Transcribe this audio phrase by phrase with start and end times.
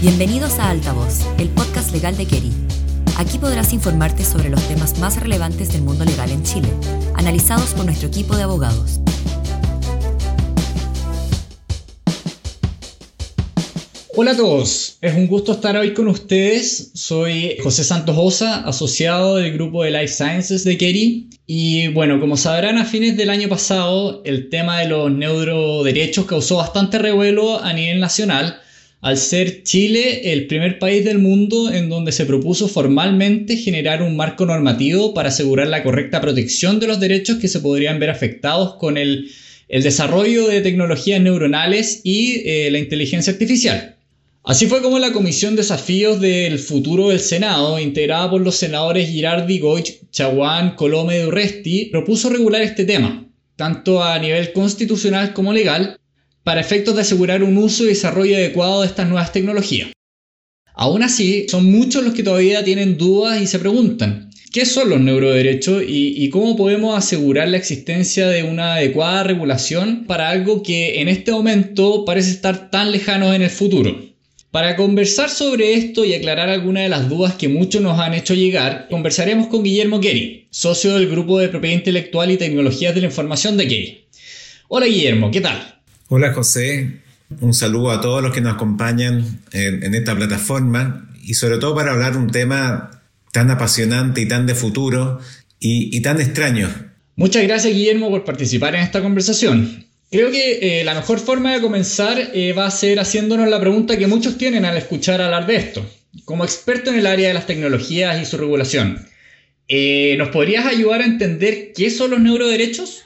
[0.00, 2.52] Bienvenidos a Altavoz, el podcast legal de Keri.
[3.16, 6.68] Aquí podrás informarte sobre los temas más relevantes del mundo legal en Chile,
[7.14, 9.00] analizados por nuestro equipo de abogados.
[14.14, 16.92] Hola a todos, es un gusto estar hoy con ustedes.
[16.94, 21.28] Soy José Santos Osa, asociado del grupo de Life Sciences de Keri.
[21.44, 26.58] Y bueno, como sabrán, a fines del año pasado el tema de los neuroderechos causó
[26.58, 28.60] bastante revuelo a nivel nacional,
[29.00, 34.16] al ser Chile el primer país del mundo en donde se propuso formalmente generar un
[34.16, 38.74] marco normativo para asegurar la correcta protección de los derechos que se podrían ver afectados
[38.74, 39.30] con el,
[39.68, 43.96] desarrollo de tecnologías neuronales y eh, la inteligencia artificial.
[44.42, 49.58] Así fue como la Comisión Desafíos del Futuro del Senado, integrada por los senadores Girardi,
[49.58, 55.98] Goich, Chaguán, Colome y Urresti, propuso regular este tema, tanto a nivel constitucional como legal,
[56.48, 59.90] para efectos de asegurar un uso y desarrollo adecuado de estas nuevas tecnologías.
[60.72, 64.98] Aún así, son muchos los que todavía tienen dudas y se preguntan, ¿qué son los
[64.98, 71.02] neuroderechos y, y, cómo podemos asegurar la existencia de una adecuada regulación para algo que
[71.02, 73.94] en este momento parece estar tan lejano en el futuro?
[74.50, 78.32] Para conversar sobre esto y aclarar algunas de las dudas que muchos nos han hecho
[78.32, 83.08] llegar, conversaremos con Guillermo Kerry, socio del Grupo de Propiedad Intelectual y Tecnologías de la
[83.08, 84.04] Información de Kerry.
[84.68, 85.77] Hola Guillermo, ¿qué tal?
[86.10, 87.02] Hola José,
[87.40, 91.92] un saludo a todos los que nos acompañan en, esta plataforma y sobre todo para
[91.92, 95.20] hablar de un tema tan apasionante y tan de futuro
[95.60, 96.70] y, y tan extraño.
[97.14, 99.84] Muchas gracias Guillermo por participar en esta conversación.
[100.10, 103.98] Creo que eh, la mejor forma de comenzar eh, va a ser haciéndonos la pregunta
[103.98, 105.86] que muchos tienen al escuchar hablar de esto.
[106.24, 109.06] Como experto en el área de las tecnologías y su regulación,
[109.68, 113.02] eh, ¿nos podrías ayudar a entender qué son los neuroderechos?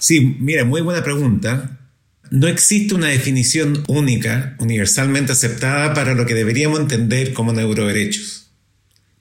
[0.00, 1.85] Sí, mira, muy buena pregunta.
[2.30, 8.46] No existe una definición única, universalmente aceptada para lo que deberíamos entender como neuroderechos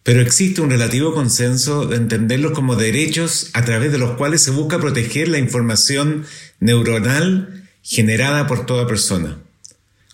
[0.05, 4.51] pero existe un relativo consenso de entenderlos como derechos a través de los cuales se
[4.51, 6.25] busca proteger la información
[6.59, 9.39] neuronal generada por toda persona.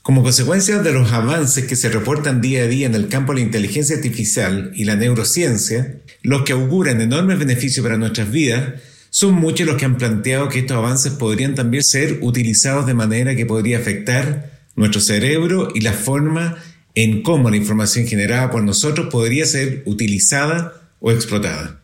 [0.02, 3.42] Como consecuencia de los avances que se reportan día a día en el campo de
[3.42, 8.76] la inteligencia artificial y la neurociencia, los que auguran enormes beneficios para nuestras vidas,
[9.12, 13.36] son muchos los que han planteado que estos avances podrían también ser utilizados de manera
[13.36, 16.58] que podría afectar nuestro cerebro y la forma
[16.96, 21.82] en cómo la información generada por nosotros podría ser utilizada o explotada.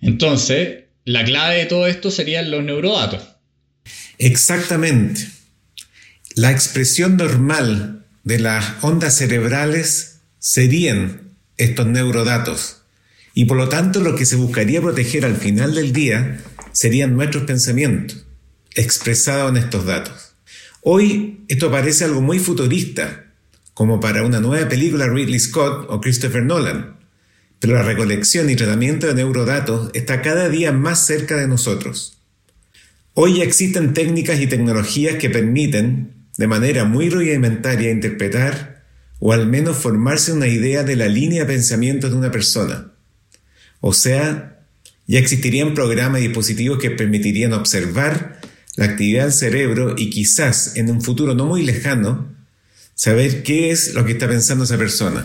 [0.00, 3.26] Entonces, la clave de todo esto serían los neurodatos.
[4.18, 5.28] Exactamente.
[6.36, 12.75] La expresión normal de las ondas cerebrales serían estos neurodatos.
[13.38, 16.40] Y por lo tanto lo que se buscaría proteger al final del día
[16.72, 18.24] serían nuestros pensamientos,
[18.74, 20.32] expresados en estos datos.
[20.80, 23.26] Hoy esto parece algo muy futurista,
[23.74, 26.96] como para una nueva película Ridley Scott o Christopher Nolan,
[27.60, 32.22] pero la recolección y tratamiento de neurodatos está cada día más cerca de nosotros.
[33.12, 38.82] Hoy ya existen técnicas y tecnologías que permiten, de manera muy rudimentaria, interpretar
[39.18, 42.95] o al menos formarse una idea de la línea de pensamiento de una persona.
[43.88, 44.58] O sea,
[45.06, 48.40] ya existirían programas y dispositivos que permitirían observar
[48.74, 52.26] la actividad del cerebro y quizás en un futuro no muy lejano
[52.96, 55.24] saber qué es lo que está pensando esa persona.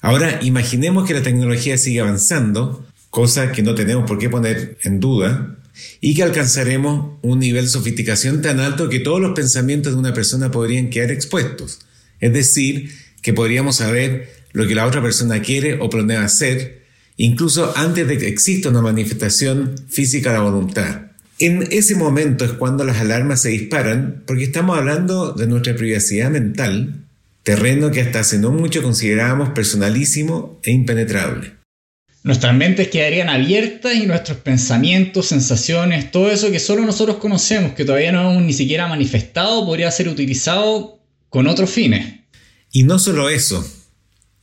[0.00, 5.00] Ahora, imaginemos que la tecnología sigue avanzando, cosa que no tenemos por qué poner en
[5.00, 5.58] duda,
[6.00, 10.14] y que alcanzaremos un nivel de sofisticación tan alto que todos los pensamientos de una
[10.14, 11.80] persona podrían quedar expuestos.
[12.20, 16.79] Es decir, que podríamos saber lo que la otra persona quiere o planea hacer,
[17.20, 21.02] incluso antes de que exista una manifestación física de la voluntad.
[21.38, 26.30] En ese momento es cuando las alarmas se disparan porque estamos hablando de nuestra privacidad
[26.30, 27.04] mental,
[27.42, 31.52] terreno que hasta hace no mucho considerábamos personalísimo e impenetrable.
[32.22, 37.84] Nuestras mentes quedarían abiertas y nuestros pensamientos, sensaciones, todo eso que solo nosotros conocemos, que
[37.84, 40.98] todavía no hemos ni siquiera manifestado, podría ser utilizado
[41.28, 42.20] con otros fines.
[42.72, 43.66] Y no solo eso,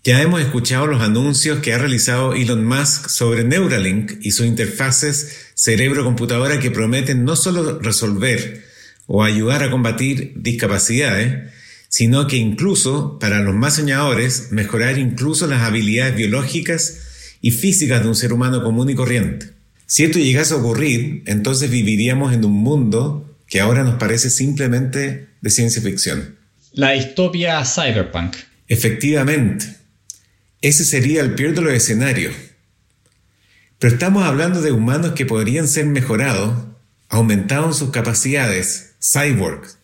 [0.07, 5.49] ya hemos escuchado los anuncios que ha realizado Elon Musk sobre Neuralink y sus interfaces
[5.53, 8.63] cerebro-computadora que prometen no solo resolver
[9.05, 11.51] o ayudar a combatir discapacidades,
[11.89, 16.99] sino que incluso, para los más soñadores, mejorar incluso las habilidades biológicas
[17.41, 19.47] y físicas de un ser humano común y corriente.
[19.87, 25.27] Si esto llegase a ocurrir, entonces viviríamos en un mundo que ahora nos parece simplemente
[25.41, 26.37] de ciencia ficción.
[26.71, 28.37] La distopia cyberpunk.
[28.69, 29.77] Efectivamente.
[30.61, 32.33] Ese sería el peor de los escenarios.
[33.79, 36.65] Pero estamos hablando de humanos que podrían ser mejorados,
[37.09, 39.77] aumentados sus capacidades, cyborgs.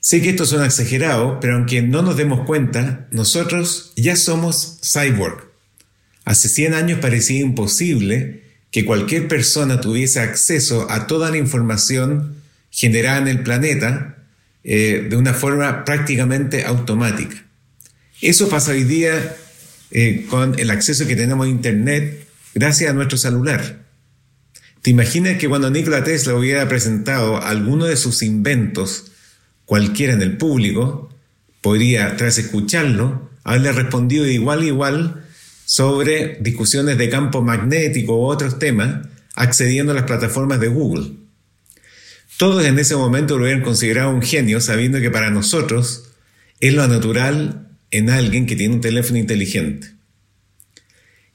[0.00, 5.48] Sé que esto suena exagerado, pero aunque no nos demos cuenta, nosotros ya somos cyborg.
[6.24, 12.36] Hace 100 años parecía imposible que cualquier persona tuviese acceso a toda la información
[12.70, 14.18] generada en el planeta
[14.62, 17.44] eh, de una forma prácticamente automática.
[18.20, 19.36] Eso pasa hoy día
[19.90, 23.84] eh, con el acceso que tenemos a Internet gracias a nuestro celular.
[24.82, 29.12] ¿Te imaginas que cuando Nikola Tesla hubiera presentado alguno de sus inventos,
[29.64, 31.10] cualquiera en el público,
[31.60, 35.24] podría, tras escucharlo, haberle respondido igual a igual
[35.64, 41.12] sobre discusiones de campo magnético u otros temas, accediendo a las plataformas de Google?
[42.36, 46.10] Todos en ese momento lo hubieran considerado un genio, sabiendo que para nosotros
[46.60, 49.88] es lo natural en alguien que tiene un teléfono inteligente.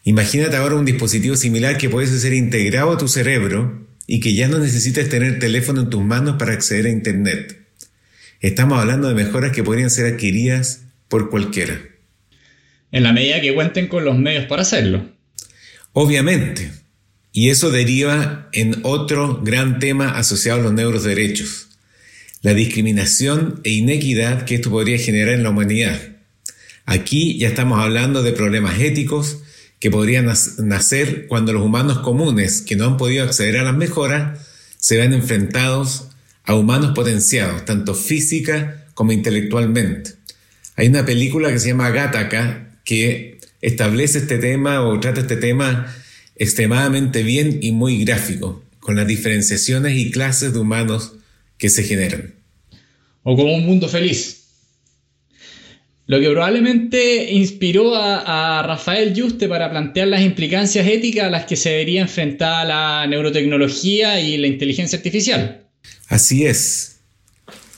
[0.03, 4.47] Imagínate ahora un dispositivo similar que puede ser integrado a tu cerebro y que ya
[4.47, 7.57] no necesites tener teléfono en tus manos para acceder a Internet.
[8.41, 11.79] Estamos hablando de mejoras que podrían ser adquiridas por cualquiera.
[12.91, 15.09] En la medida que cuenten con los medios para hacerlo.
[15.93, 16.71] Obviamente.
[17.31, 21.69] Y eso deriva en otro gran tema asociado a los neuroderechos.
[22.41, 26.12] La discriminación e inequidad que esto podría generar en la humanidad.
[26.85, 29.39] Aquí ya estamos hablando de problemas éticos,
[29.83, 34.39] que podrían nacer cuando los humanos comunes que no han podido acceder a las mejoras
[34.77, 36.07] se ven enfrentados
[36.45, 40.11] a humanos potenciados, tanto física como intelectualmente.
[40.77, 45.93] Hay una película que se llama Gattaca que establece este tema o trata este tema
[46.37, 51.15] extremadamente bien y muy gráfico, con las diferenciaciones y clases de humanos
[51.57, 52.35] que se generan.
[53.23, 54.42] O como un mundo feliz.
[56.13, 61.55] Lo que probablemente inspiró a, Rafael Juste para plantear las implicancias éticas a las que
[61.55, 65.63] se debería enfrentar la neurotecnología y la inteligencia artificial.
[66.09, 66.97] Así es.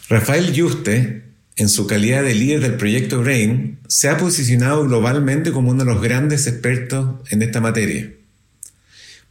[0.09, 1.23] Rafael Juste,
[1.55, 5.93] en su calidad de líder del proyecto Brain, se ha posicionado globalmente como uno de
[5.93, 8.11] los grandes expertos en esta materia.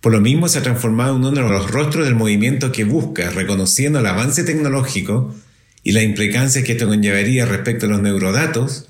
[0.01, 3.29] Por lo mismo se ha transformado en uno de los rostros del movimiento que busca,
[3.29, 5.35] reconociendo el avance tecnológico,
[5.83, 8.89] y la implicancia que esto conllevaría respecto a los neurodatos,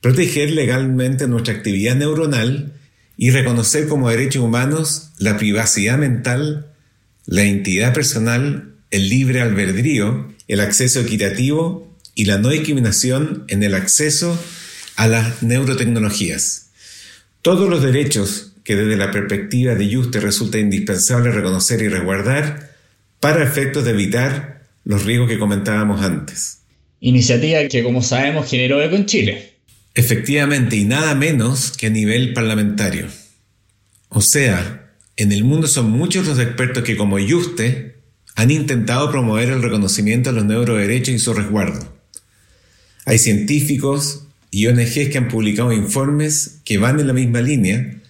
[0.00, 2.72] proteger legalmente nuestra actividad neuronal
[3.16, 6.72] y reconocer como derechos humanos la privacidad mental,
[7.26, 13.74] la identidad personal, el libre albedrío, el acceso equitativo y la no discriminación en el
[13.74, 14.38] acceso
[14.96, 16.70] a las neurotecnologías.
[17.42, 22.70] Todos los derechos que desde la perspectiva de Juste resulta indispensable reconocer y resguardar
[23.20, 26.62] para efectos de evitar los riesgos que comentábamos antes.
[27.00, 29.49] Iniciativa que, como sabemos, generó eco en Chile.
[29.94, 33.06] Efectivamente, y nada menos que a nivel parlamentario.
[34.08, 37.96] O sea, en el mundo son muchos los expertos que, como Yuste,
[38.36, 41.94] han intentado promover el reconocimiento de los neuroderechos y su resguardo.
[43.04, 48.00] Hay científicos y ONGs que han publicado informes que van en la misma línea,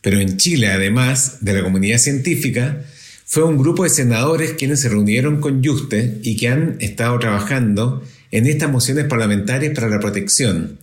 [0.00, 2.82] pero en Chile, además de la comunidad científica,
[3.24, 8.02] fue un grupo de senadores quienes se reunieron con Juste y que han estado trabajando
[8.30, 10.78] en estas mociones parlamentarias para la protección,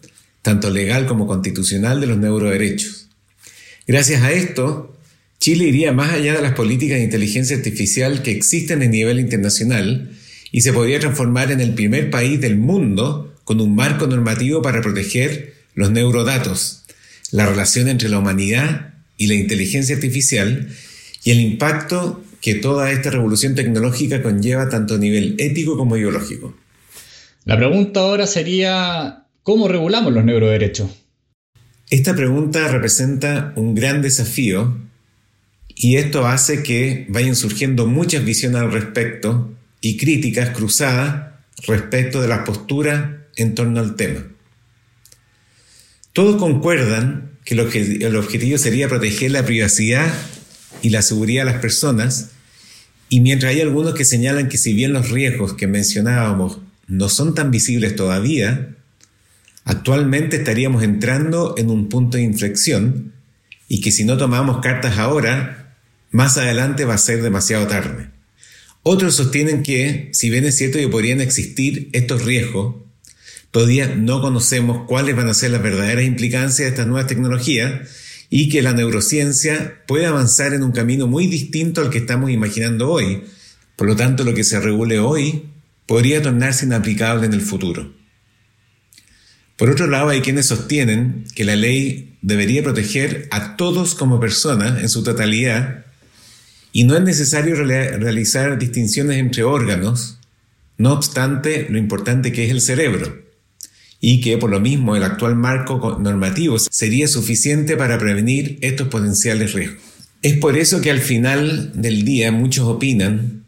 [0.48, 3.10] tanto legal como constitucional, de los neuroderechos.
[3.86, 4.96] Gracias a esto,
[5.42, 10.10] Chile iría más allá de las políticas de inteligencia artificial que existen a nivel internacional
[10.54, 14.82] y se podría transformar en el primer país del mundo con un marco normativo para
[14.82, 16.84] proteger los neurodatos,
[17.32, 20.70] la relación entre la humanidad y la inteligencia artificial
[21.26, 26.56] y el impacto que toda esta revolución tecnológica conlleva tanto a nivel ético como biológico.
[27.44, 30.90] La pregunta ahora sería, ¿cómo regulamos los neuroderechos?
[31.90, 34.78] Esta pregunta representa un gran desafío
[35.74, 41.28] y esto hace que vayan surgiendo muchas visiones al respecto y críticas cruzadas
[41.66, 44.26] respecto de la postura en torno al tema.
[46.12, 50.14] Todos concuerdan que el objetivo sería proteger la privacidad
[50.82, 52.32] y la seguridad de las personas,
[53.08, 57.34] y mientras hay algunos que señalan que si bien los riesgos que mencionábamos no son
[57.34, 58.74] tan visibles todavía,
[59.68, 63.14] actualmente estaríamos entrando en un punto de inflexión
[63.68, 65.76] y que si no tomamos cartas ahora,
[66.10, 68.10] más adelante va a ser demasiado tarde.
[68.84, 72.78] Otros sostienen que, si bien es cierto que podrían existir estos riesgos,
[73.52, 77.90] todavía no conocemos cuáles van a ser las verdaderas implicancias de estas nuevas tecnologías
[78.30, 82.90] y que la neurociencia puede avanzar en un camino muy distinto al que estamos imaginando
[82.90, 83.24] hoy.
[83.76, 85.44] Por lo tanto, lo que se regule hoy
[85.86, 87.97] podría tornarse inaplicable en el futuro.
[89.58, 94.82] Por otro lado, hay quienes sostienen que la ley debería proteger a todos como personas
[94.82, 95.86] en su totalidad
[96.72, 100.18] y no es necesario realizar distinciones entre órganos
[100.78, 103.24] no obstante lo importante que es el cerebro,
[104.00, 109.54] y que por lo mismo el actual marco normativo sería suficiente para prevenir estos potenciales
[109.54, 109.82] riesgos.
[110.22, 113.46] Es por eso que al final del día muchos opinan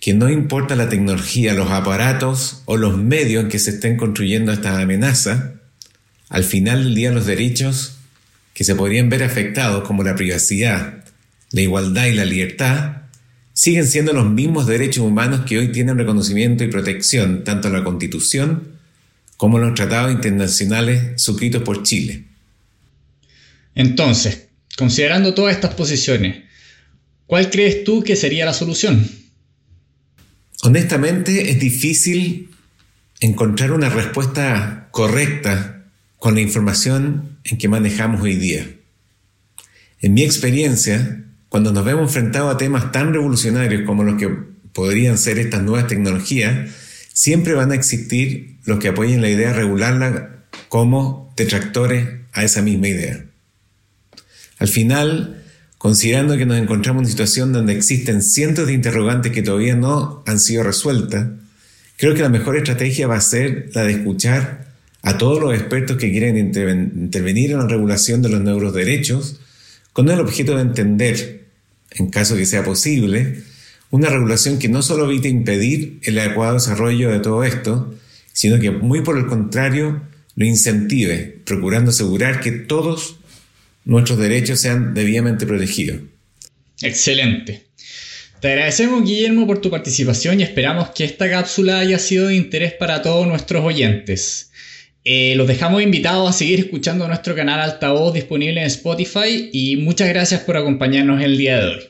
[0.00, 4.50] que no importa la tecnología, los aparatos o los medios en que se estén construyendo
[4.50, 5.52] esta amenaza,
[6.30, 7.98] al final del día los derechos
[8.54, 11.04] que se podrían ver afectados como la privacidad,
[11.52, 13.02] la igualdad y la libertad
[13.52, 17.84] siguen siendo los mismos derechos humanos que hoy tienen reconocimiento y protección tanto en la
[17.84, 18.68] Constitución
[19.36, 22.24] como en los tratados internacionales suscritos por Chile.
[23.74, 26.44] Entonces, considerando todas estas posiciones,
[27.26, 29.19] ¿cuál crees tú que sería la solución?
[30.62, 32.50] Honestamente, es difícil
[33.20, 35.84] encontrar una respuesta correcta
[36.18, 38.66] con la información en que manejamos hoy día.
[40.00, 44.28] En mi experiencia, cuando nos vemos enfrentados a temas tan revolucionarios como los que
[44.72, 46.70] podrían ser estas nuevas tecnologías,
[47.12, 52.60] siempre van a existir los que apoyen la idea de regularla como detractores a esa
[52.60, 53.24] misma idea.
[54.58, 55.39] Al final,
[55.80, 60.22] Considerando que nos encontramos en una situación donde existen cientos de interrogantes que todavía no
[60.26, 61.28] han sido resueltas,
[61.96, 65.96] creo que la mejor estrategia va a ser la de escuchar a todos los expertos
[65.96, 69.40] que quieren intervenir en la regulación de los neuroderechos
[69.94, 71.46] con el objeto de entender,
[71.92, 73.42] en caso que sea posible,
[73.88, 77.94] una regulación que no solo evite impedir el adecuado desarrollo de todo esto,
[78.34, 80.02] sino que muy por el contrario
[80.36, 83.19] lo incentive, procurando asegurar que todos
[83.84, 86.00] nuestros derechos sean debidamente protegidos.
[86.82, 87.66] Excelente.
[88.40, 92.72] Te agradecemos Guillermo por tu participación y esperamos que esta cápsula haya sido de interés
[92.72, 94.50] para todos nuestros oyentes.
[95.04, 100.08] Eh, los dejamos invitados a seguir escuchando nuestro canal Altavoz disponible en Spotify y muchas
[100.08, 101.80] gracias por acompañarnos el día de hoy.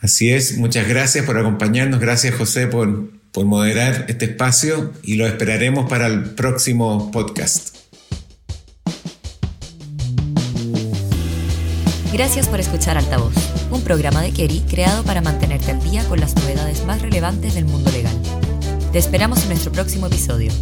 [0.00, 5.26] Así es, muchas gracias por acompañarnos, gracias José por, por moderar este espacio y lo
[5.26, 7.81] esperaremos para el próximo podcast.
[12.12, 13.32] Gracias por escuchar Altavoz,
[13.70, 17.64] un programa de Kerry creado para mantenerte al día con las novedades más relevantes del
[17.64, 18.14] mundo legal.
[18.92, 20.52] Te esperamos en nuestro próximo episodio.